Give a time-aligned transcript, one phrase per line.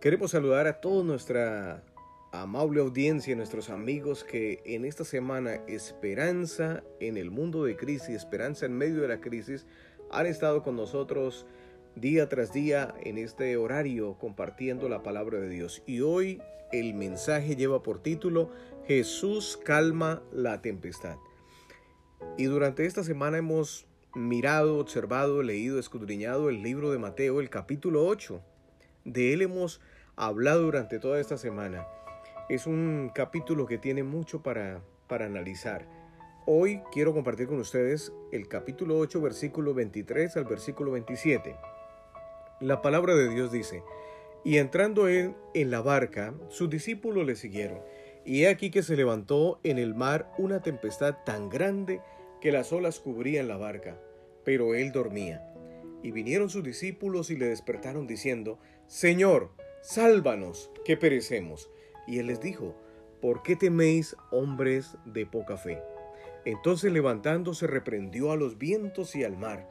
[0.00, 1.82] Queremos saludar a toda nuestra
[2.30, 8.66] amable audiencia, nuestros amigos que en esta semana Esperanza en el mundo de crisis, Esperanza
[8.66, 9.66] en medio de la crisis,
[10.10, 11.46] han estado con nosotros
[11.94, 15.82] día tras día en este horario compartiendo la palabra de Dios.
[15.86, 16.42] Y hoy
[16.72, 18.50] el mensaje lleva por título
[18.86, 21.16] Jesús calma la tempestad.
[22.36, 28.06] Y durante esta semana hemos mirado, observado, leído, escudriñado el libro de Mateo, el capítulo
[28.06, 28.42] 8.
[29.06, 29.80] De él hemos
[30.16, 31.86] hablado durante toda esta semana.
[32.48, 35.86] Es un capítulo que tiene mucho para, para analizar.
[36.44, 41.54] Hoy quiero compartir con ustedes el capítulo 8, versículo 23 al versículo 27.
[42.58, 43.84] La palabra de Dios dice,
[44.44, 47.78] y entrando él en la barca, sus discípulos le siguieron.
[48.24, 52.00] Y he aquí que se levantó en el mar una tempestad tan grande
[52.40, 54.00] que las olas cubrían la barca,
[54.44, 55.52] pero él dormía.
[56.02, 59.50] Y vinieron sus discípulos y le despertaron diciendo, Señor,
[59.82, 61.68] sálvanos, que perecemos.
[62.06, 62.76] Y él les dijo,
[63.20, 65.82] ¿por qué teméis, hombres de poca fe?
[66.44, 69.68] Entonces levantándose reprendió a los vientos y al mar,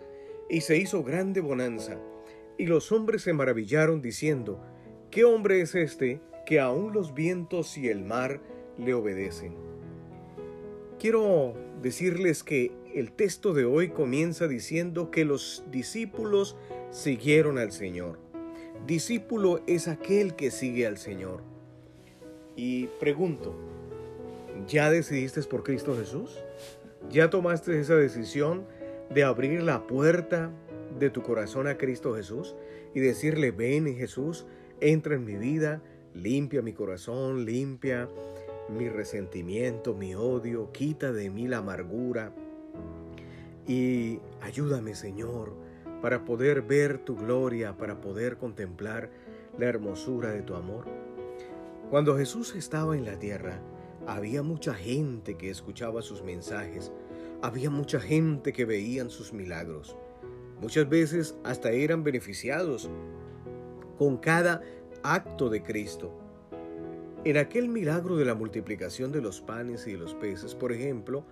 [0.49, 1.97] y se hizo grande bonanza.
[2.57, 4.61] Y los hombres se maravillaron diciendo,
[5.11, 8.41] ¿qué hombre es este que aun los vientos y el mar
[8.77, 9.55] le obedecen?
[10.99, 16.57] Quiero decirles que el texto de hoy comienza diciendo que los discípulos
[16.91, 18.24] siguieron al Señor.
[18.87, 21.41] Discípulo es aquel que sigue al Señor.
[22.55, 23.55] Y pregunto,
[24.67, 26.37] ¿ya decidiste por Cristo Jesús?
[27.09, 28.65] ¿Ya tomaste esa decisión
[29.09, 30.51] de abrir la puerta
[30.99, 32.55] de tu corazón a Cristo Jesús
[32.93, 34.45] y decirle, ven Jesús,
[34.79, 35.81] entra en mi vida,
[36.13, 38.09] limpia mi corazón, limpia
[38.69, 42.31] mi resentimiento, mi odio, quita de mí la amargura
[43.67, 45.53] y ayúdame Señor
[46.05, 49.09] para poder ver tu gloria, para poder contemplar
[49.57, 50.85] la hermosura de tu amor.
[51.89, 53.59] Cuando Jesús estaba en la tierra,
[54.05, 56.91] había mucha gente que escuchaba sus mensajes,
[57.41, 59.97] había mucha gente que veían sus milagros.
[60.61, 62.87] Muchas veces hasta eran beneficiados
[63.97, 64.61] con cada
[65.01, 66.13] acto de Cristo.
[67.23, 71.25] En aquel milagro de la multiplicación de los panes y de los peces, por ejemplo,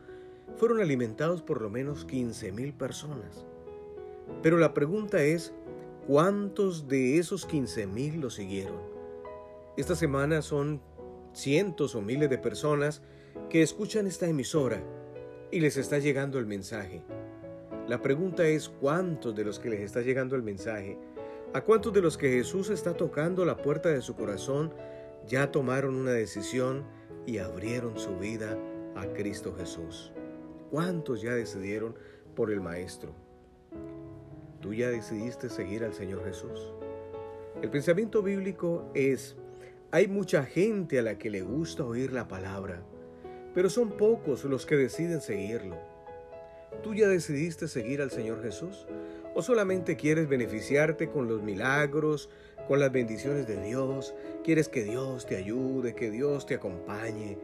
[0.55, 3.45] fueron alimentados por lo menos 15 mil personas.
[4.41, 5.53] Pero la pregunta es,
[6.07, 8.81] ¿cuántos de esos 15 mil lo siguieron?
[9.77, 10.81] Esta semana son
[11.33, 13.01] cientos o miles de personas
[13.49, 14.83] que escuchan esta emisora
[15.51, 17.03] y les está llegando el mensaje.
[17.87, 20.97] La pregunta es cuántos de los que les está llegando el mensaje,
[21.53, 24.73] a cuántos de los que Jesús está tocando la puerta de su corazón,
[25.27, 26.83] ya tomaron una decisión
[27.25, 28.57] y abrieron su vida
[28.95, 30.11] a Cristo Jesús.
[30.71, 31.95] ¿Cuántos ya decidieron
[32.35, 33.22] por el Maestro?
[34.63, 36.71] ¿Tú ya decidiste seguir al Señor Jesús?
[37.61, 39.35] El pensamiento bíblico es,
[39.91, 42.81] hay mucha gente a la que le gusta oír la palabra,
[43.53, 45.75] pero son pocos los que deciden seguirlo.
[46.81, 48.87] ¿Tú ya decidiste seguir al Señor Jesús?
[49.35, 52.29] ¿O solamente quieres beneficiarte con los milagros,
[52.65, 54.15] con las bendiciones de Dios?
[54.45, 57.37] ¿Quieres que Dios te ayude, que Dios te acompañe?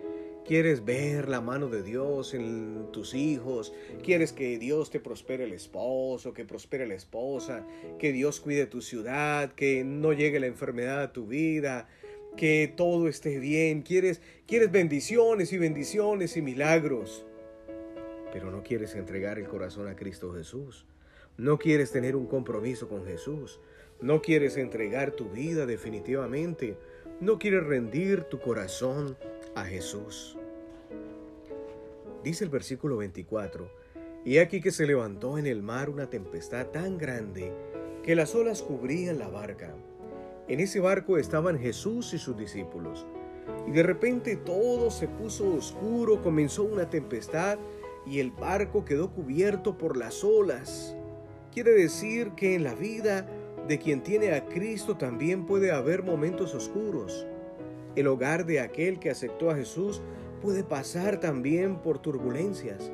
[0.50, 3.72] ¿Quieres ver la mano de Dios en tus hijos?
[4.02, 7.68] ¿Quieres que Dios te prospere el esposo, que prospere la esposa,
[8.00, 11.88] que Dios cuide tu ciudad, que no llegue la enfermedad a tu vida,
[12.36, 13.84] que todo esté bien?
[13.84, 17.28] ¿Quieres, quieres bendiciones y bendiciones y milagros?
[18.32, 20.88] pero no quieres entregar el corazón a Cristo Jesús.
[21.38, 23.60] No quieres tener un compromiso con Jesús.
[24.02, 26.76] No quieres entregar tu vida definitivamente.
[27.20, 29.16] No quieres rendir tu corazón
[29.56, 30.39] a Jesús.
[32.24, 33.72] Dice el versículo 24,
[34.26, 37.54] y aquí que se levantó en el mar una tempestad tan grande
[38.04, 39.74] que las olas cubrían la barca.
[40.50, 43.06] En ese barco estaban Jesús y sus discípulos.
[43.68, 47.58] Y de repente todo se puso oscuro, comenzó una tempestad
[48.06, 50.98] y el barco quedó cubierto por las olas.
[51.54, 53.28] Quiere decir que en la vida
[53.68, 57.26] de quien tiene a Cristo también puede haber momentos oscuros.
[57.96, 60.02] El hogar de aquel que aceptó a Jesús
[60.40, 62.92] puede pasar también por turbulencias.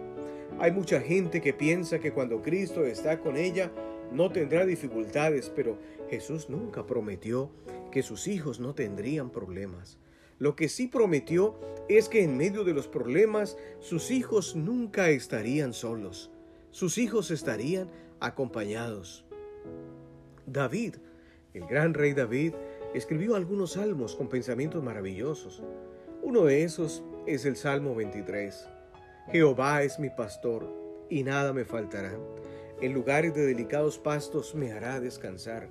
[0.59, 3.71] Hay mucha gente que piensa que cuando Cristo está con ella
[4.11, 5.77] no tendrá dificultades, pero
[6.09, 7.49] Jesús nunca prometió
[7.91, 9.97] que sus hijos no tendrían problemas.
[10.37, 11.55] Lo que sí prometió
[11.87, 16.31] es que en medio de los problemas sus hijos nunca estarían solos,
[16.71, 17.89] sus hijos estarían
[18.19, 19.25] acompañados.
[20.45, 20.95] David,
[21.53, 22.53] el gran rey David,
[22.93, 25.63] escribió algunos salmos con pensamientos maravillosos.
[26.21, 28.67] Uno de esos es el Salmo 23.
[29.31, 30.67] Jehová es mi pastor
[31.09, 32.13] y nada me faltará.
[32.81, 35.67] En lugares de delicados pastos me hará descansar.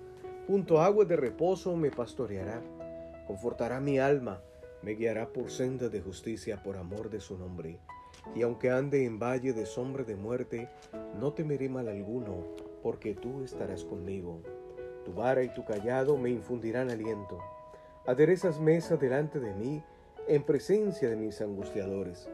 [0.46, 2.62] Junto a aguas de reposo me pastoreará
[3.26, 4.42] confortará mi alma,
[4.82, 7.78] me guiará por sendas de justicia por amor de su nombre.
[8.34, 10.68] Y aunque ande en valle de sombra de muerte,
[11.18, 12.44] no temeré mal alguno,
[12.82, 14.40] porque tú estarás conmigo.
[15.04, 17.38] Tu vara y tu callado me infundirán aliento.
[18.06, 19.82] Aderezas mesa delante de mí,
[20.26, 22.28] en presencia de mis angustiadores.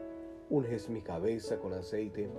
[0.49, 2.29] Unges mi cabeza con aceite,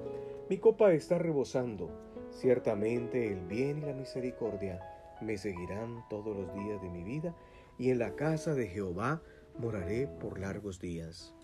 [0.49, 1.90] mi copa está rebosando.
[2.31, 4.81] Ciertamente el bien y la misericordia
[5.20, 7.34] me seguirán todos los días de mi vida,
[7.78, 9.22] y en la casa de Jehová
[9.58, 11.34] moraré por largos días.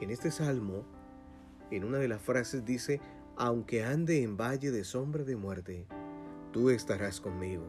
[0.00, 0.84] En este salmo,
[1.70, 3.00] en una de las frases dice,
[3.36, 5.86] aunque ande en valle de sombra de muerte,
[6.52, 7.64] tú estarás conmigo.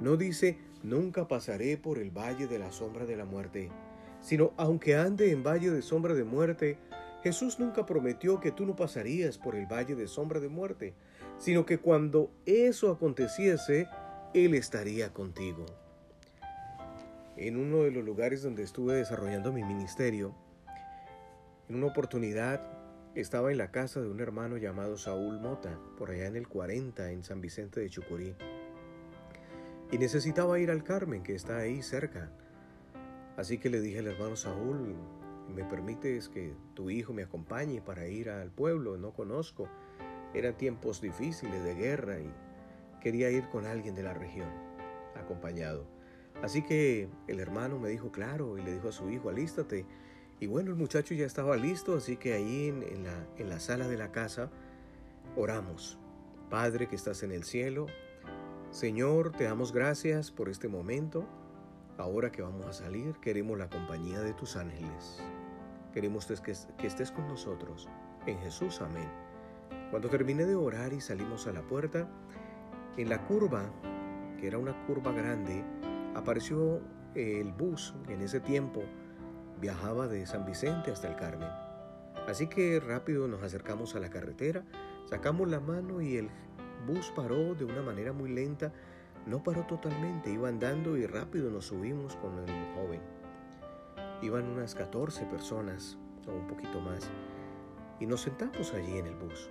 [0.00, 3.70] No dice, nunca pasaré por el valle de la sombra de la muerte,
[4.22, 6.78] sino aunque ande en valle de sombra de muerte,
[7.22, 10.94] Jesús nunca prometió que tú no pasarías por el valle de sombra de muerte,
[11.38, 13.88] sino que cuando eso aconteciese,
[14.34, 15.66] Él estaría contigo.
[17.36, 20.34] En uno de los lugares donde estuve desarrollando mi ministerio,
[21.68, 22.60] en una oportunidad
[23.14, 27.10] estaba en la casa de un hermano llamado Saúl Mota, por allá en el 40,
[27.10, 28.34] en San Vicente de Chucurí.
[29.90, 32.32] Y necesitaba ir al Carmen, que está ahí cerca.
[33.36, 34.94] Así que le dije al hermano Saúl,
[35.54, 38.96] ¿me permites que tu hijo me acompañe para ir al pueblo?
[38.98, 39.68] No conozco.
[40.34, 42.30] Eran tiempos difíciles de guerra y
[43.00, 44.48] quería ir con alguien de la región,
[45.14, 45.86] acompañado.
[46.42, 49.86] Así que el hermano me dijo, claro, y le dijo a su hijo, alístate.
[50.40, 53.88] Y bueno, el muchacho ya estaba listo, así que ahí en, la, en la sala
[53.88, 54.50] de la casa
[55.36, 55.98] oramos.
[56.50, 57.86] Padre que estás en el cielo,
[58.70, 61.26] Señor, te damos gracias por este momento.
[62.02, 65.22] Ahora que vamos a salir, queremos la compañía de tus ángeles.
[65.94, 66.50] Queremos que,
[66.84, 67.88] estés con nosotros.
[68.26, 69.08] En Jesús, amén.
[69.92, 72.08] Cuando terminé de orar y salimos a la puerta,
[72.96, 73.70] en la curva,
[74.36, 75.62] que era una curva grande,
[76.16, 76.80] apareció
[77.14, 78.82] el bus en ese tiempo
[79.60, 81.50] viajaba de San Vicente hasta el Carmen.
[82.26, 84.64] Así que rápido nos acercamos a la carretera,
[85.08, 86.30] sacamos la mano y el
[86.84, 88.72] bus paró de una manera muy lenta.
[89.26, 93.00] No paró totalmente, iba andando y rápido nos subimos con el joven.
[94.22, 97.08] Iban unas 14 personas o un poquito más
[98.00, 99.50] y nos sentamos allí en el bus.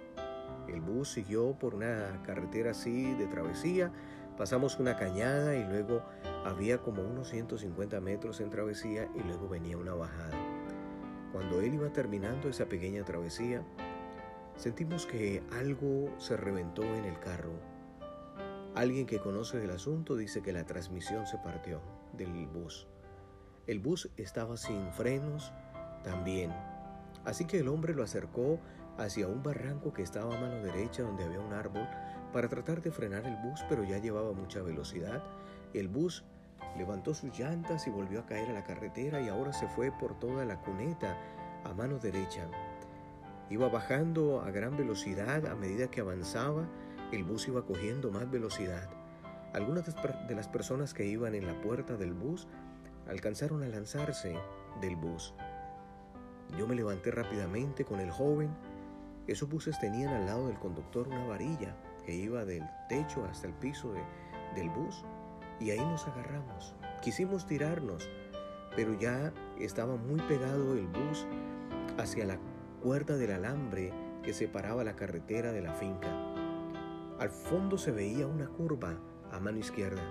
[0.67, 3.91] El bus siguió por una carretera así de travesía
[4.41, 6.01] Pasamos una cañada y luego
[6.45, 10.35] había como unos 150 metros en travesía y luego venía una bajada.
[11.31, 13.61] Cuando él iba terminando esa pequeña travesía,
[14.55, 17.51] sentimos que algo se reventó en el carro.
[18.73, 21.81] Alguien que conoce del asunto dice que la transmisión se partió
[22.13, 22.87] del bus.
[23.67, 25.51] El bus estaba sin frenos
[26.03, 26.51] también.
[27.25, 28.59] Así que el hombre lo acercó
[28.97, 31.85] hacia un barranco que estaba a mano derecha donde había un árbol
[32.31, 35.21] para tratar de frenar el bus, pero ya llevaba mucha velocidad.
[35.73, 36.23] El bus
[36.77, 40.17] levantó sus llantas y volvió a caer a la carretera y ahora se fue por
[40.17, 41.17] toda la cuneta
[41.65, 42.47] a mano derecha.
[43.49, 46.69] Iba bajando a gran velocidad a medida que avanzaba,
[47.11, 48.89] el bus iba cogiendo más velocidad.
[49.53, 52.47] Algunas de las personas que iban en la puerta del bus
[53.07, 54.35] alcanzaron a lanzarse
[54.79, 55.33] del bus.
[56.57, 58.49] Yo me levanté rápidamente con el joven.
[59.27, 61.75] Esos buses tenían al lado del conductor una varilla
[62.05, 63.93] que iba del techo hasta el piso
[64.55, 65.03] del bus
[65.59, 66.73] y ahí nos agarramos.
[67.01, 68.09] Quisimos tirarnos,
[68.75, 71.27] pero ya estaba muy pegado el bus
[71.97, 72.37] hacia la
[72.81, 73.91] cuerda del alambre
[74.23, 76.30] que separaba la carretera de la finca.
[77.21, 78.97] Al fondo se veía una curva
[79.31, 80.01] a mano izquierda.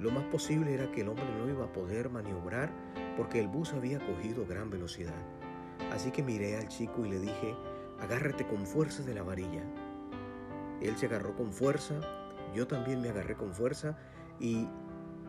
[0.00, 2.68] Lo más posible era que el hombre no iba a poder maniobrar
[3.16, 5.14] porque el bus había cogido gran velocidad.
[5.92, 7.54] Así que miré al chico y le dije,
[8.00, 9.62] agárrate con fuerza de la varilla.
[10.80, 11.94] Él se agarró con fuerza,
[12.52, 13.96] yo también me agarré con fuerza
[14.40, 14.66] y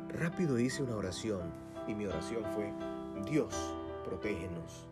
[0.10, 1.54] rápido hice una oración
[1.88, 2.74] y mi oración fue,
[3.30, 3.54] Dios,
[4.04, 4.90] protégenos,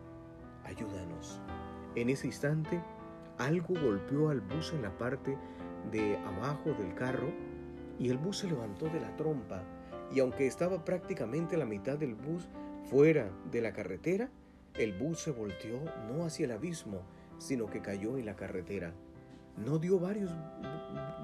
[0.62, 1.40] ayúdanos.
[1.96, 2.80] En ese instante,
[3.38, 5.36] algo golpeó al bus en la parte
[5.90, 7.30] de abajo del carro
[7.98, 9.62] y el bus se levantó de la trompa
[10.14, 12.48] y aunque estaba prácticamente la mitad del bus
[12.90, 14.30] fuera de la carretera,
[14.74, 17.02] el bus se volteó no hacia el abismo,
[17.38, 18.92] sino que cayó en la carretera.
[19.56, 20.30] No dio varias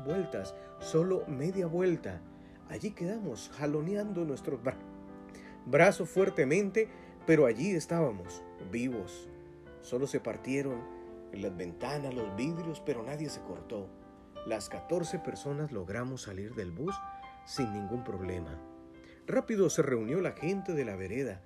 [0.04, 2.20] vueltas, solo media vuelta.
[2.68, 4.58] Allí quedamos, jaloneando nuestros
[5.66, 6.88] brazos fuertemente,
[7.26, 9.28] pero allí estábamos, vivos.
[9.82, 10.80] Solo se partieron
[11.40, 13.88] las ventanas, los vidrios, pero nadie se cortó.
[14.46, 16.94] Las 14 personas logramos salir del bus
[17.44, 18.58] sin ningún problema.
[19.26, 21.40] Rápido se reunió la gente de la vereda.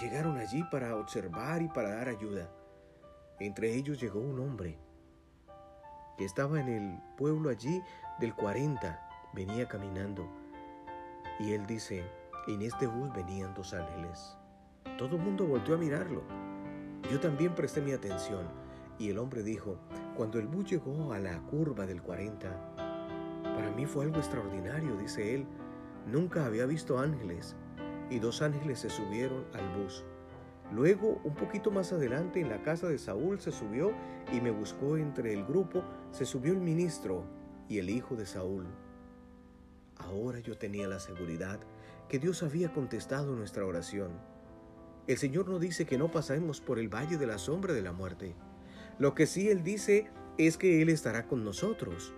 [0.00, 2.50] Llegaron allí para observar y para dar ayuda.
[3.40, 4.78] Entre ellos llegó un hombre
[6.16, 7.82] que estaba en el pueblo allí
[8.20, 10.28] del 40, venía caminando.
[11.40, 12.04] Y él dice,
[12.46, 14.36] En este bus venían dos ángeles.
[14.98, 16.22] Todo el mundo volteó a mirarlo.
[17.10, 18.61] Yo también presté mi atención
[19.02, 19.78] y el hombre dijo,
[20.16, 25.34] cuando el bus llegó a la curva del 40, para mí fue algo extraordinario, dice
[25.34, 25.44] él.
[26.06, 27.56] Nunca había visto ángeles
[28.10, 30.04] y dos ángeles se subieron al bus.
[30.72, 33.92] Luego, un poquito más adelante, en la casa de Saúl se subió
[34.32, 35.82] y me buscó entre el grupo,
[36.12, 37.24] se subió el ministro
[37.68, 38.66] y el hijo de Saúl.
[39.96, 41.58] Ahora yo tenía la seguridad
[42.08, 44.12] que Dios había contestado nuestra oración.
[45.08, 47.92] El Señor no dice que no pasemos por el valle de la sombra de la
[47.92, 48.36] muerte.
[49.02, 50.06] Lo que sí Él dice
[50.38, 52.14] es que Él estará con nosotros.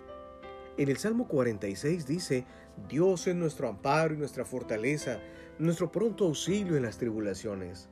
[0.76, 2.44] En el Salmo 46 dice,
[2.90, 5.18] Dios es nuestro amparo y nuestra fortaleza,
[5.58, 7.88] nuestro pronto auxilio en las tribulaciones.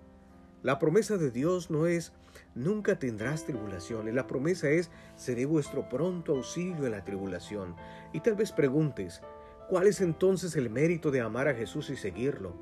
[0.62, 2.12] La promesa de Dios no es,
[2.54, 7.74] nunca tendrás tribulaciones, la promesa es, seré vuestro pronto auxilio en la tribulación.
[8.12, 9.22] Y tal vez preguntes,
[9.70, 12.52] ¿cuál es entonces el mérito de amar a Jesús y seguirlo?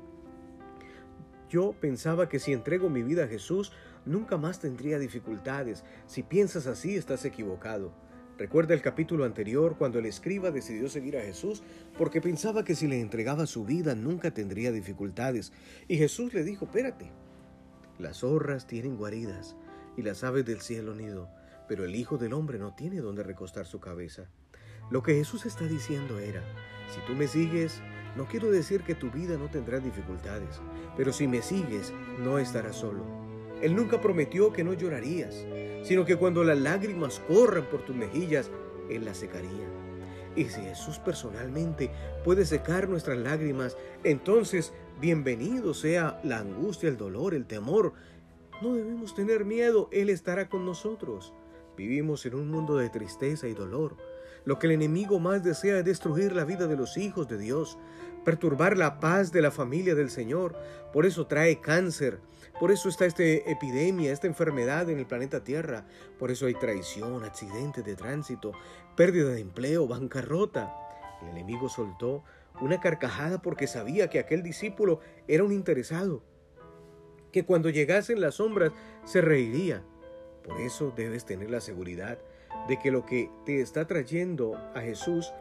[1.49, 3.73] Yo pensaba que si entrego mi vida a Jesús,
[4.05, 5.83] nunca más tendría dificultades.
[6.07, 7.93] Si piensas así, estás equivocado.
[8.37, 11.61] Recuerda el capítulo anterior cuando el escriba decidió seguir a Jesús
[11.97, 15.53] porque pensaba que si le entregaba su vida nunca tendría dificultades.
[15.87, 17.11] Y Jesús le dijo, espérate,
[17.99, 19.55] las zorras tienen guaridas
[19.95, 21.29] y las aves del cielo nido,
[21.67, 24.31] pero el Hijo del Hombre no tiene donde recostar su cabeza.
[24.89, 26.41] Lo que Jesús está diciendo era,
[26.93, 27.79] si tú me sigues,
[28.17, 30.59] no quiero decir que tu vida no tendrá dificultades,
[30.97, 33.20] pero si me sigues, no estarás solo.
[33.61, 35.45] Él nunca prometió que no llorarías,
[35.83, 38.49] sino que cuando las lágrimas corran por tus mejillas,
[38.89, 39.67] Él las secaría.
[40.35, 41.91] Y si Jesús personalmente
[42.23, 47.93] puede secar nuestras lágrimas, entonces bienvenido sea la angustia, el dolor, el temor.
[48.61, 51.33] No debemos tener miedo, Él estará con nosotros.
[51.75, 53.97] Vivimos en un mundo de tristeza y dolor.
[54.45, 57.77] Lo que el enemigo más desea es destruir la vida de los hijos de Dios,
[58.23, 60.55] perturbar la paz de la familia del Señor.
[60.93, 62.19] Por eso trae cáncer,
[62.59, 65.85] por eso está esta epidemia, esta enfermedad en el planeta Tierra.
[66.19, 68.51] Por eso hay traición, accidentes de tránsito,
[68.95, 70.73] pérdida de empleo, bancarrota.
[71.21, 72.23] El enemigo soltó
[72.59, 76.23] una carcajada porque sabía que aquel discípulo era un interesado,
[77.31, 78.71] que cuando llegasen las sombras
[79.05, 79.83] se reiría.
[80.43, 82.19] Por eso debes tener la seguridad
[82.67, 85.31] de que lo que te está trayendo a Jesús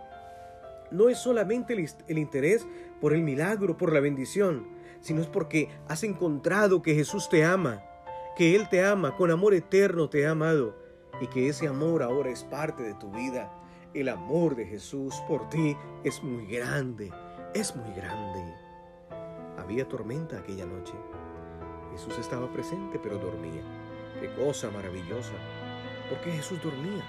[0.90, 1.74] no es solamente
[2.08, 2.66] el, interés
[3.00, 4.66] por el milagro, por la bendición,
[5.00, 7.82] sino es porque has encontrado que Jesús te ama,
[8.36, 10.74] que Él te ama, con amor eterno te ha amado
[11.20, 13.52] y que ese amor ahora es parte de tu vida.
[13.92, 17.10] El amor de Jesús por ti es muy grande,
[17.54, 18.54] es muy grande.
[19.58, 20.94] Había tormenta aquella noche.
[21.92, 23.62] Jesús estaba presente pero dormía.
[24.20, 25.32] Qué cosa maravillosa.
[26.08, 27.02] ¿Por qué Jesús dormía?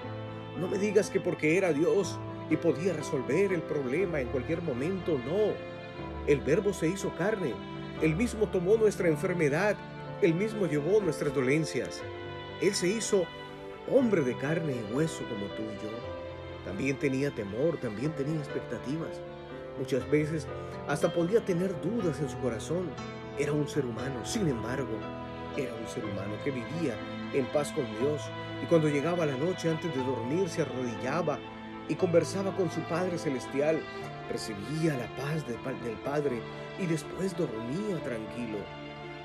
[0.59, 2.19] No me digas que porque era Dios
[2.49, 5.53] y podía resolver el problema en cualquier momento, no.
[6.27, 7.53] El verbo se hizo carne,
[8.01, 9.75] él mismo tomó nuestra enfermedad,
[10.21, 12.01] él mismo llevó nuestras dolencias.
[12.61, 13.25] Él se hizo
[13.91, 15.91] hombre de carne y hueso como tú y yo.
[16.65, 19.21] También tenía temor, también tenía expectativas.
[19.77, 20.47] Muchas veces
[20.87, 22.89] hasta podía tener dudas en su corazón.
[23.39, 24.97] Era un ser humano, sin embargo,
[25.57, 26.95] era un ser humano que vivía
[27.33, 28.21] en paz con Dios
[28.61, 31.39] y cuando llegaba la noche antes de dormir se arrodillaba
[31.87, 33.81] y conversaba con su Padre Celestial,
[34.29, 36.41] recibía la paz del Padre
[36.79, 38.59] y después dormía tranquilo.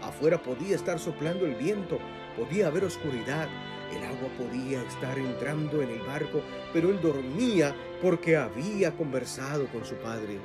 [0.03, 1.99] Afuera podía estar soplando el viento,
[2.37, 3.49] podía haber oscuridad,
[3.93, 9.85] el agua podía estar entrando en el barco, pero él dormía porque había conversado con
[9.85, 10.39] su Padre.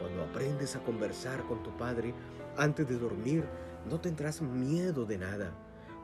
[0.00, 2.14] Cuando aprendes a conversar con tu Padre
[2.56, 3.44] antes de dormir,
[3.88, 5.52] no tendrás miedo de nada.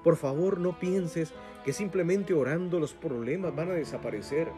[0.02, 1.32] Por favor, no pienses
[1.64, 4.49] que simplemente orando los problemas van a desaparecer.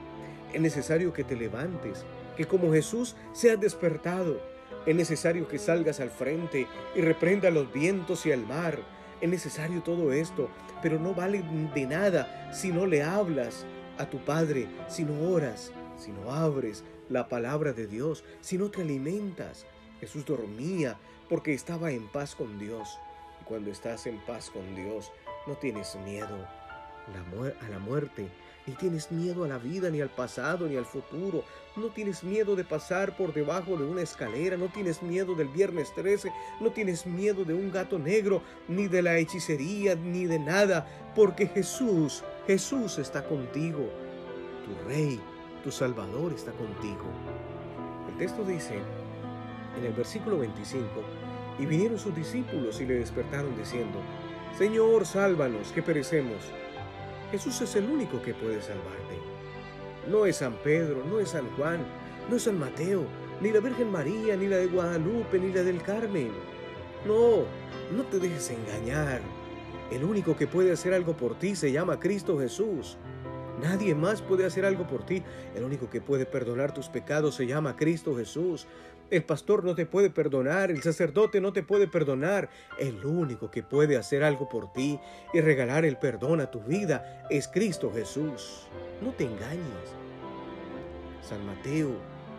[0.53, 2.05] Es necesario que te levantes,
[2.37, 4.41] que como Jesús seas despertado.
[4.87, 8.79] Es necesario que salgas al frente y reprenda los vientos y el mar.
[9.21, 10.51] Es necesario todo esto,
[10.83, 11.43] pero no vale
[11.75, 13.65] de nada si no le hablas
[13.99, 18.71] a tu Padre, si no oras, si no abres la palabra de Dios, si no
[18.71, 19.67] te alimentas.
[20.01, 20.99] Jesús dormía
[21.29, 22.99] porque estaba en paz con Dios.
[23.41, 25.11] Y cuando estás en paz con Dios,
[25.47, 26.47] no tienes miedo
[27.07, 28.29] a la muerte,
[28.67, 31.45] ni tienes miedo a la vida, ni al pasado, ni al futuro.
[31.77, 35.93] No tienes miedo de pasar por debajo de una escalera, no tienes miedo del viernes
[35.95, 40.87] 13, no tienes miedo de un gato negro, ni de la hechicería, ni de nada,
[41.15, 43.89] porque Jesús, Jesús está contigo.
[44.65, 45.21] Tu Rey,
[45.63, 47.05] tu Salvador está contigo.
[48.09, 48.79] El texto dice
[49.77, 50.87] en el versículo 25,
[51.59, 53.99] y vinieron sus discípulos y le despertaron diciendo,
[54.57, 56.39] Señor, sálvanos, que perecemos.
[57.35, 59.19] Jesús es el único que puede salvarte.
[60.09, 61.85] No es San Pedro, no es San Juan,
[62.31, 63.07] no es San Mateo,
[63.41, 66.31] ni la Virgen María, ni la de Guadalupe, ni la del Carmen.
[67.05, 67.39] No,
[67.91, 69.21] no te dejes engañar.
[69.91, 72.99] El único que puede hacer algo por ti se llama Cristo Jesús.
[73.65, 75.23] Nadie más puede hacer algo por ti.
[75.57, 78.67] El único que puede perdonar tus pecados se llama Cristo Jesús.
[79.11, 82.51] El pastor no te puede perdonar, el sacerdote no te puede perdonar.
[82.79, 85.01] El único que puede hacer algo por ti
[85.33, 88.67] y regalar el perdón a tu vida es Cristo Jesús.
[89.01, 89.95] No te engañes.
[91.23, 91.93] San Mateo,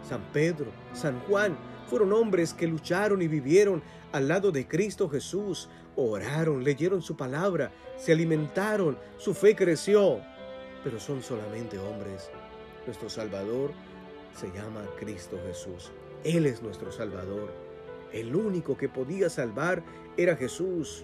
[0.08, 5.70] San Pedro, San Juan fueron hombres que lucharon y vivieron al lado de Cristo Jesús.
[5.96, 10.22] Oraron, leyeron su palabra, se alimentaron, su fe creció
[10.86, 12.30] pero son solamente hombres.
[12.86, 13.72] Nuestro Salvador
[14.40, 15.92] se llama Cristo Jesús.
[16.24, 17.52] Él es nuestro Salvador.
[18.14, 19.82] El único que podía salvar
[20.16, 21.04] era Jesús.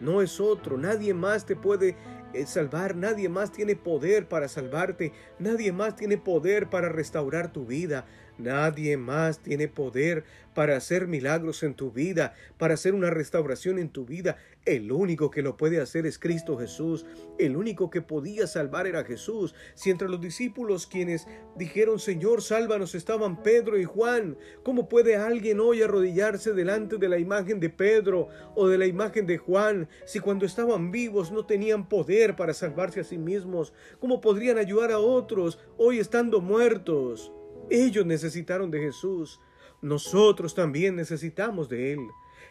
[0.00, 0.78] No es otro.
[0.78, 1.96] Nadie más te puede
[2.32, 2.96] eh, salvar.
[2.96, 5.12] Nadie más tiene poder para salvarte.
[5.38, 8.06] Nadie más tiene poder para restaurar tu vida.
[8.38, 10.24] Nadie más tiene poder
[10.54, 14.38] para hacer milagros en tu vida, para hacer una restauración en tu vida.
[14.64, 17.06] El único que lo puede hacer es Cristo Jesús.
[17.38, 19.54] El único que podía salvar era Jesús.
[19.74, 25.60] Si entre los discípulos quienes dijeron, Señor, sálvanos, estaban Pedro y Juan, ¿cómo puede alguien
[25.60, 30.18] hoy arrodillarse delante de la imagen de Pedro o de la imagen de Juan si
[30.18, 33.72] cuando estaban vivos no tenían poder para salvarse a sí mismos?
[34.00, 37.32] ¿Cómo podrían ayudar a otros hoy estando muertos?
[37.70, 39.40] Ellos necesitaron de Jesús.
[39.80, 42.00] Nosotros también necesitamos de Él.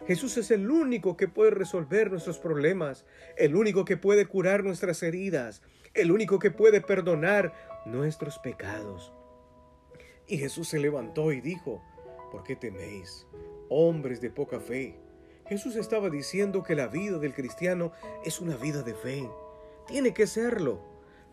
[0.07, 3.05] Jesús es el único que puede resolver nuestros problemas,
[3.37, 5.61] el único que puede curar nuestras heridas,
[5.93, 7.53] el único que puede perdonar
[7.85, 9.13] nuestros pecados.
[10.27, 11.83] Y Jesús se levantó y dijo,
[12.31, 13.27] ¿por qué teméis,
[13.69, 14.99] hombres de poca fe?
[15.47, 17.91] Jesús estaba diciendo que la vida del cristiano
[18.25, 19.29] es una vida de fe.
[19.87, 20.81] Tiene que serlo.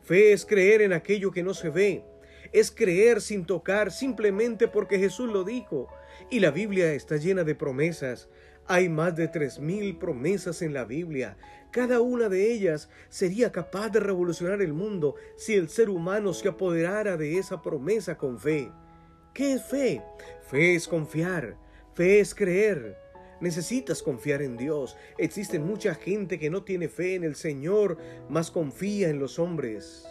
[0.03, 2.05] Fe es creer en aquello que no se ve
[2.53, 5.89] es creer sin tocar simplemente porque Jesús lo dijo.
[6.31, 8.29] Y la Biblia está llena de promesas.
[8.67, 11.37] Hay más de tres mil promesas en la Biblia.
[11.71, 16.49] Cada una de ellas sería capaz de revolucionar el mundo si el ser humano se
[16.49, 18.71] apoderara de esa promesa con fe.
[19.33, 20.03] ¿Qué es fe?
[20.49, 21.57] Fe es confiar.
[21.95, 22.97] Fe es creer.
[23.41, 24.97] Necesitas confiar en Dios.
[25.17, 27.99] Existe mucha gente que no tiene fe en el Señor,
[28.29, 30.05] mas confía en los hombres.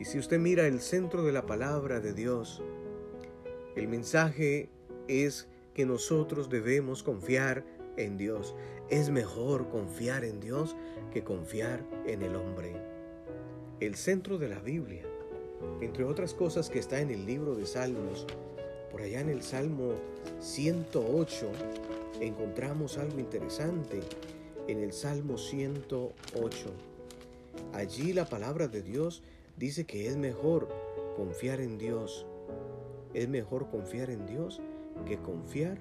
[0.00, 2.62] Y si usted mira el centro de la palabra de Dios,
[3.76, 4.70] el mensaje
[5.08, 7.66] es que nosotros debemos confiar
[7.98, 8.54] en Dios.
[8.88, 10.74] Es mejor confiar en Dios
[11.12, 12.72] que confiar en el hombre.
[13.80, 15.04] El centro de la Biblia,
[15.82, 18.26] entre otras cosas que está en el libro de Salmos,
[18.90, 19.92] por allá en el Salmo
[20.40, 21.52] 108,
[22.22, 24.00] encontramos algo interesante.
[24.66, 26.70] En el Salmo 108,
[27.74, 29.22] allí la palabra de Dios
[29.60, 30.68] dice que es mejor
[31.16, 32.26] confiar en Dios.
[33.12, 34.58] Es mejor confiar en Dios
[35.06, 35.78] que confiar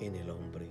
[0.00, 0.66] en el hombre.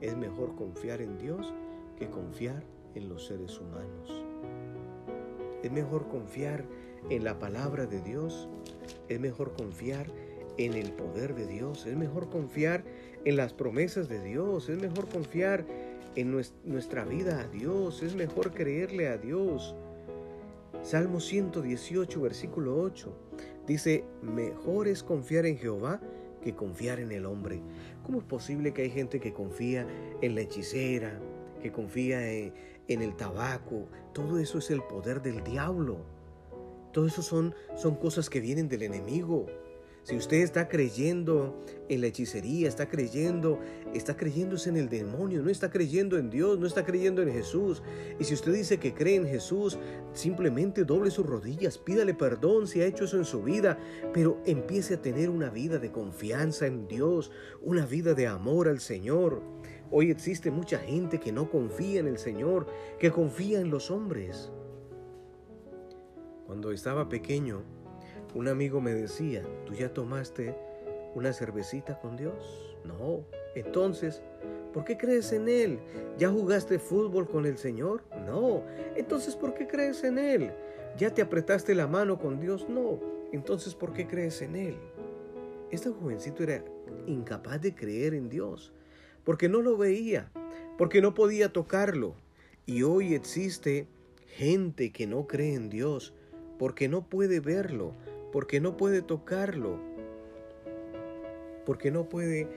[0.00, 1.52] Es mejor confiar en Dios
[1.98, 4.24] que confiar en los seres humanos.
[5.62, 6.64] Es mejor confiar
[7.10, 8.48] en la palabra de Dios.
[9.10, 10.06] Es mejor confiar
[10.56, 11.84] en el poder de Dios.
[11.84, 12.84] Es mejor confiar
[13.26, 14.70] en las promesas de Dios.
[14.70, 15.66] Es mejor confiar
[16.16, 16.30] en
[16.64, 18.02] nuestra vida a Dios.
[18.02, 19.74] Es mejor creerle a Dios.
[20.82, 23.12] Salmo 118, versículo 8,
[23.66, 26.00] dice, mejor es confiar en Jehová
[26.42, 27.60] que confiar en el hombre.
[28.02, 29.86] ¿Cómo es posible que hay gente que confía
[30.22, 31.20] en la hechicera,
[31.62, 32.52] que confía en,
[32.88, 33.88] el tabaco?
[34.14, 35.98] Todo eso es el poder del diablo.
[36.92, 39.46] Todo eso son, son cosas que vienen del enemigo.
[40.02, 43.60] Si usted está creyendo en la hechicería, está creyendo,
[43.92, 47.82] está creyéndose en el demonio, no está creyendo en Dios, no está creyendo en Jesús.
[48.18, 49.78] Y si usted dice que cree en Jesús,
[50.14, 53.78] simplemente doble sus rodillas, pídale perdón si ha hecho eso en su vida,
[54.14, 58.80] pero empiece a tener una vida de confianza en Dios, una vida de amor al
[58.80, 59.42] Señor.
[59.90, 62.66] Hoy existe mucha gente que no confía en el Señor,
[62.98, 64.50] que confía en los hombres.
[66.46, 67.62] Cuando estaba pequeño,
[68.34, 70.54] un amigo me decía, ¿tú ya tomaste
[71.14, 72.76] una cervecita con Dios?
[72.84, 73.24] No.
[73.54, 74.22] Entonces,
[74.72, 75.80] ¿por qué crees en Él?
[76.18, 78.04] ¿Ya jugaste fútbol con el Señor?
[78.26, 78.62] No.
[78.96, 80.52] Entonces, ¿por qué crees en Él?
[80.96, 82.68] ¿Ya te apretaste la mano con Dios?
[82.68, 83.00] No.
[83.32, 84.76] Entonces, ¿por qué crees en Él?
[85.70, 86.64] Este jovencito era
[87.06, 88.72] incapaz de creer en Dios,
[89.24, 90.30] porque no lo veía,
[90.78, 92.14] porque no podía tocarlo.
[92.66, 93.86] Y hoy existe
[94.26, 96.14] gente que no cree en Dios,
[96.58, 97.94] porque no puede verlo,
[98.32, 99.78] porque no puede tocarlo,
[101.64, 102.48] porque no puede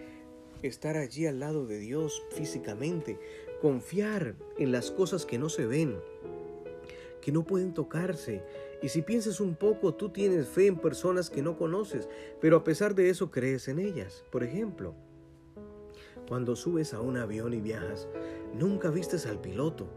[0.62, 3.20] estar allí al lado de Dios físicamente,
[3.62, 5.96] confiar en las cosas que no se ven,
[7.22, 8.44] que no pueden tocarse.
[8.82, 12.10] Y si piensas un poco, tú tienes fe en personas que no conoces,
[12.42, 14.26] pero a pesar de eso crees en ellas.
[14.30, 14.94] Por ejemplo,
[16.28, 18.08] cuando subes a un avión y viajas,
[18.54, 19.88] nunca vistes al piloto,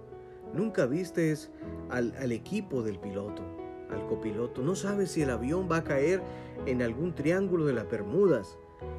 [0.54, 1.50] nunca vistes
[1.88, 3.42] al, al equipo del piloto,
[3.90, 4.62] al copiloto.
[4.62, 6.22] No sabes si el avión va a caer
[6.66, 8.58] en algún triángulo de las Bermudas.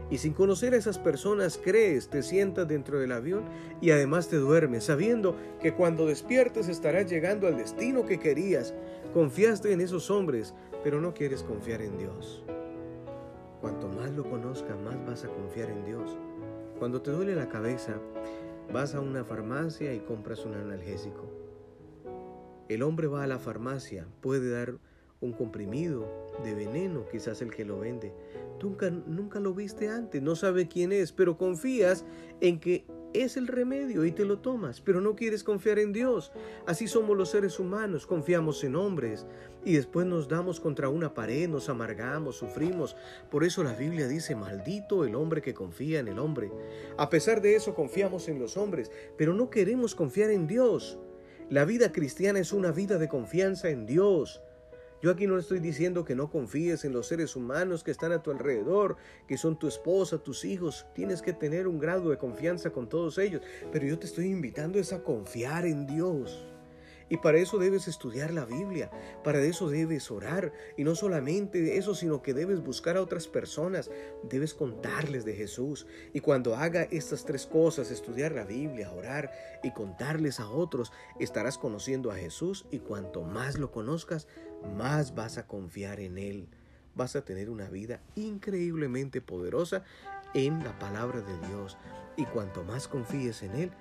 [0.10, 3.44] Y sin conocer a esas personas crees, te sientas dentro del avión
[3.82, 8.74] y además te duermes, sabiendo que cuando despiertes estarás llegando al destino que querías.
[9.14, 12.44] Confiaste en esos hombres, pero no quieres confiar en Dios.
[13.62, 16.18] Cuanto más lo conozcas, más vas a confiar en Dios.
[16.80, 17.96] Cuando te duele la cabeza,
[18.72, 21.47] vas a una farmacia y compras un analgésico.
[22.70, 24.76] El hombre va a la farmacia, puede dar
[25.20, 26.08] un comprimido
[26.44, 28.14] de veneno, quizás el que lo vende.
[28.62, 32.06] Nunca, nunca lo viste antes, no sabe quién es, pero confías
[32.42, 36.32] en que es el remedio y te lo tomas, pero no quieres confiar en Dios.
[36.66, 39.26] Así somos los seres humanos, confiamos en hombres
[39.64, 42.96] y después nos damos contra una pared, nos amargamos, sufrimos.
[43.32, 46.52] Por eso la Biblia dice, maldito el hombre que confía en el hombre.
[46.98, 51.00] A pesar de eso confiamos en los hombres, pero no queremos confiar en Dios.
[51.50, 54.42] La vida cristiana es una vida de confianza en Dios.
[55.02, 58.22] Yo aquí no estoy diciendo que no confíes en los seres humanos que están a
[58.22, 58.98] tu alrededor,
[59.30, 60.86] que son tu esposa, tus hijos.
[60.94, 63.44] Tienes que tener un grado de confianza con todos ellos.
[63.72, 66.46] Pero yo te estoy invitando a confiar en Dios.
[67.10, 68.92] Y para eso debes estudiar la Biblia,
[69.24, 70.52] para eso debes orar.
[70.76, 73.90] Y no solamente eso, sino que debes buscar a otras personas,
[74.24, 75.88] debes contarles de Jesús.
[76.14, 79.32] Y cuando haga estas tres cosas, estudiar la Biblia, orar
[79.64, 84.28] y contarles a otros, estarás conociendo a Jesús y cuanto más lo conozcas,
[84.76, 86.50] más vas a confiar en Él.
[86.96, 89.84] Vas a tener una vida increíblemente poderosa
[90.34, 91.78] en la palabra de Dios.
[92.18, 93.72] Y cuanto más confíes en Él,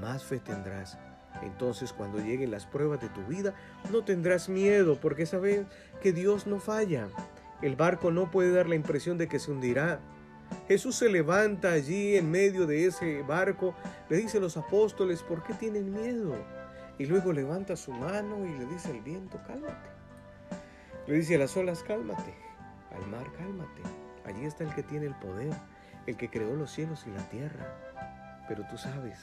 [0.00, 0.98] más fe tendrás
[1.40, 3.54] entonces cuando lleguen las pruebas de tu vida,
[3.90, 5.66] no tendrás miedo porque sabes
[6.00, 7.08] que Dios no falla.
[7.62, 10.00] El barco no puede dar la impresión de que se hundirá.
[10.68, 13.74] Jesús se levanta allí en medio de ese barco,
[14.08, 16.34] le dice a los apóstoles, ¿por qué tienen miedo?
[16.98, 19.88] Y luego levanta su mano y le dice al viento, cálmate.
[21.06, 22.34] Le dice a las olas, cálmate.
[22.94, 23.82] Al mar, cálmate.
[24.24, 25.52] Allí está el que tiene el poder,
[26.06, 28.44] el que creó los cielos y la tierra.
[28.46, 29.18] Pero tú sabes,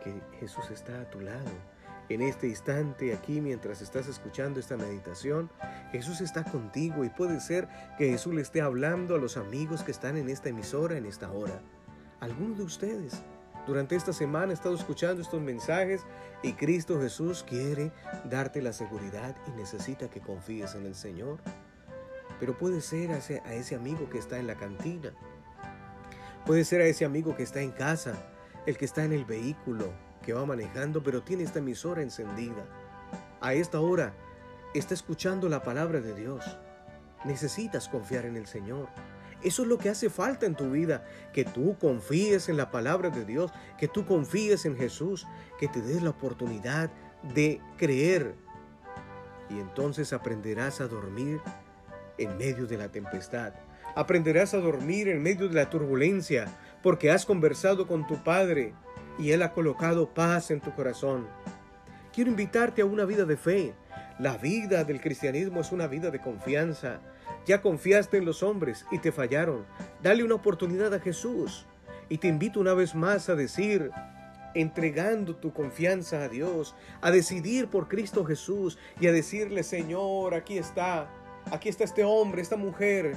[0.00, 1.50] que Jesús está a tu lado.
[2.10, 5.48] En este instante, aquí, mientras estás escuchando esta meditación,
[5.92, 9.92] Jesús está contigo y puede ser que Jesús le esté hablando a los amigos que
[9.92, 11.62] están en esta emisora en esta hora.
[12.18, 13.22] Alguno de ustedes
[13.64, 16.04] durante esta semana ha estado escuchando estos mensajes
[16.42, 17.92] y Cristo Jesús quiere
[18.24, 21.38] darte la seguridad y necesita que confíes en el Señor.
[22.40, 25.12] Pero puede ser a ese amigo que está en la cantina.
[26.44, 28.14] Puede ser a ese amigo que está en casa
[28.66, 29.92] el que está en el vehículo,
[30.22, 32.64] que va manejando, pero tiene esta emisora encendida.
[33.40, 34.14] A esta hora
[34.74, 36.44] está escuchando la palabra de Dios.
[37.24, 38.88] Necesitas confiar en el Señor.
[39.42, 43.08] Eso es lo que hace falta en tu vida, que tú confíes en la palabra
[43.08, 45.26] de Dios, que tú confíes en Jesús,
[45.58, 46.90] que te des la oportunidad
[47.34, 48.34] de creer.
[49.48, 51.40] Y entonces aprenderás a dormir
[52.18, 53.54] en medio de la tempestad.
[53.96, 56.46] Aprenderás a dormir en medio de la turbulencia,
[56.82, 58.74] porque has conversado con tu Padre
[59.18, 61.26] y Él ha colocado paz en tu corazón.
[62.12, 63.74] Quiero invitarte a una vida de fe.
[64.18, 67.00] La vida del cristianismo es una vida de confianza.
[67.46, 69.64] Ya confiaste en los hombres y te fallaron.
[70.02, 71.66] Dale una oportunidad a Jesús.
[72.08, 73.90] Y te invito una vez más a decir,
[74.54, 80.58] entregando tu confianza a Dios, a decidir por Cristo Jesús y a decirle, Señor, aquí
[80.58, 81.08] está,
[81.52, 83.16] aquí está este hombre, esta mujer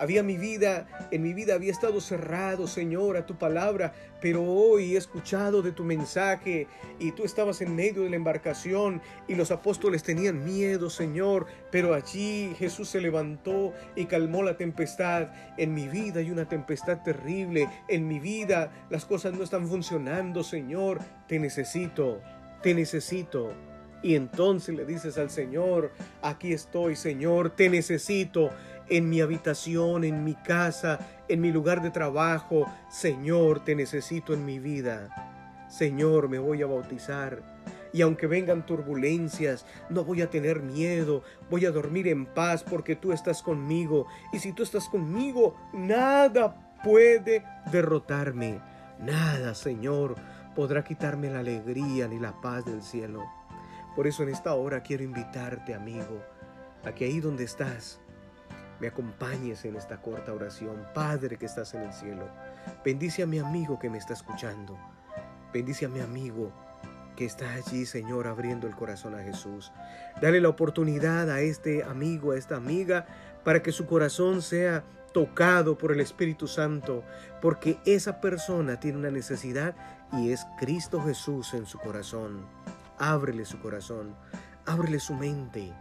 [0.00, 4.94] había mi vida, en mi vida había estado cerrado, Señor, a tu palabra, pero hoy
[4.94, 6.66] he escuchado de tu mensaje
[6.98, 11.92] y tú estabas en medio de la embarcación y los apóstoles tenían miedo, Señor, pero
[11.92, 15.32] allí Jesús se levantó y calmó la tempestad.
[15.58, 20.42] En mi vida hay una tempestad terrible, en mi vida las cosas no están funcionando,
[20.42, 22.22] Señor, te necesito,
[22.62, 23.52] te necesito.
[24.02, 28.48] Y entonces le dices al Señor, aquí estoy, Señor, te necesito
[28.90, 30.98] en mi habitación, en mi casa,
[31.28, 32.66] en mi lugar de trabajo.
[32.90, 35.08] Señor, te necesito en mi vida.
[35.68, 37.42] Señor, me voy a bautizar.
[37.92, 42.96] Y aunque vengan turbulencias, no voy a tener miedo, voy a dormir en paz porque
[42.96, 44.06] tú estás conmigo.
[44.32, 48.60] Y si tú estás conmigo, nada puede derrotarme.
[49.00, 50.16] Nada, Señor,
[50.54, 53.24] podrá quitarme la alegría ni la paz del cielo.
[53.96, 56.22] Por eso en esta hora quiero invitarte, amigo,
[56.84, 58.00] a que ahí donde estás,
[58.80, 60.86] me acompañes en esta corta oración.
[60.94, 62.26] Padre que estás en el cielo,
[62.84, 64.78] bendice a mi amigo que me está escuchando.
[65.52, 66.52] Bendice a mi amigo
[67.16, 69.72] que está allí, Señor, abriendo el corazón a Jesús.
[70.22, 73.06] Dale la oportunidad a este amigo, a esta amiga,
[73.44, 77.04] para que su corazón sea tocado por el Espíritu Santo,
[77.42, 79.74] porque esa persona tiene una necesidad
[80.12, 82.46] y es Cristo Jesús en su corazón.
[82.98, 84.14] Ábrele su corazón,
[84.66, 85.72] ábrele su mente.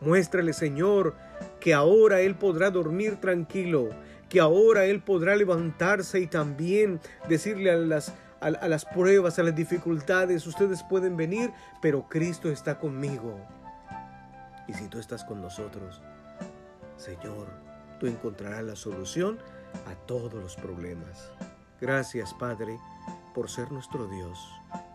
[0.00, 1.16] Muéstrale, Señor,
[1.64, 3.88] que ahora Él podrá dormir tranquilo,
[4.28, 9.54] que ahora Él podrá levantarse y también decirle a las, a, las pruebas, a las
[9.54, 13.40] dificultades, ustedes pueden venir, pero Cristo está conmigo.
[14.68, 16.02] Y si tú estás con nosotros,
[16.98, 17.48] Señor,
[17.98, 19.38] tú encontrarás la solución
[19.90, 21.32] a todos los problemas.
[21.80, 22.78] Gracias, Padre,
[23.34, 24.38] por ser nuestro Dios.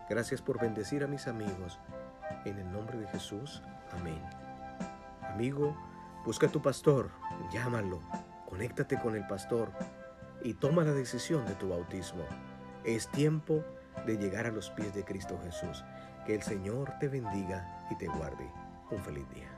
[0.08, 1.80] Gracias por bendecir a mis amigos.
[2.44, 3.60] En el nombre de Jesús.
[3.90, 4.22] Amén.
[5.22, 5.76] Amigo,
[6.24, 7.10] busca a tu pastor,
[7.52, 8.00] llámalo,
[8.48, 9.72] conéctate con el pastor
[10.42, 12.24] y toma la decisión de tu bautismo.
[12.84, 13.64] Es tiempo
[14.06, 15.84] de llegar a los pies de Cristo Jesús.
[16.26, 18.50] Que el Señor te bendiga y te guarde.
[18.90, 19.49] Un feliz día.